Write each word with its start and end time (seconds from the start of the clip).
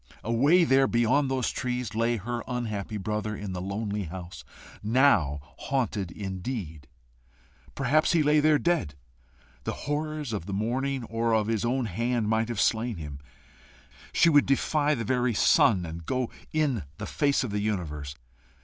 Away 0.23 0.63
there 0.63 0.87
beyond 0.87 1.29
those 1.29 1.51
trees 1.51 1.93
lay 1.93 2.17
her 2.17 2.41
unhappy 2.47 2.97
brother, 2.97 3.35
in 3.35 3.53
the 3.53 3.61
lonely 3.61 4.05
house, 4.05 4.43
now 4.81 5.39
haunted 5.59 6.09
indeed. 6.09 6.87
Perhaps 7.75 8.13
he 8.13 8.23
lay 8.23 8.39
there 8.39 8.57
dead! 8.57 8.95
The 9.63 9.73
horrors 9.85 10.33
of 10.33 10.47
the 10.47 10.53
morning, 10.53 11.03
or 11.03 11.39
his 11.45 11.63
own 11.63 11.85
hand, 11.85 12.27
might 12.27 12.49
have 12.49 12.59
slain 12.59 12.95
him. 12.95 13.19
She 13.21 13.21
must 13.21 13.27
go 13.27 13.27
to 13.27 13.75
him. 13.75 14.11
She 14.11 14.29
would 14.29 14.45
defy 14.47 14.95
the 14.95 15.03
very 15.03 15.33
sun, 15.35 15.85
and 15.85 16.03
go 16.03 16.31
in 16.51 16.81
the 16.97 17.05
face 17.05 17.43
of 17.43 17.51
the 17.51 17.59
universe. 17.61 18.15